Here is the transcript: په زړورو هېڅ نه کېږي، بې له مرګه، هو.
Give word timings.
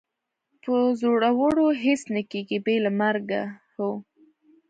په 0.63 0.73
زړورو 0.99 1.67
هېڅ 1.83 2.01
نه 2.15 2.21
کېږي، 2.31 2.57
بې 2.65 2.75
له 2.85 2.91
مرګه، 3.01 3.41
هو. 3.75 3.91